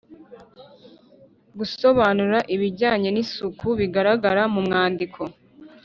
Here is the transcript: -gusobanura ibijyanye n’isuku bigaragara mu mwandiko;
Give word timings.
-gusobanura 1.53 2.39
ibijyanye 2.55 3.09
n’isuku 3.11 3.67
bigaragara 3.79 4.43
mu 4.53 4.59
mwandiko; 4.65 5.21